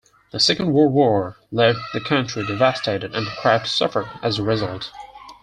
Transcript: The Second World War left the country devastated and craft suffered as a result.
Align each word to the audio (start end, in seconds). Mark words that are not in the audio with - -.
The 0.31 0.39
Second 0.39 0.73
World 0.73 0.93
War 0.93 1.37
left 1.51 1.77
the 1.93 2.01
country 2.01 2.43
devastated 2.43 3.13
and 3.15 3.27
craft 3.27 3.67
suffered 3.67 4.09
as 4.23 4.39
a 4.39 4.43
result. 4.43 4.89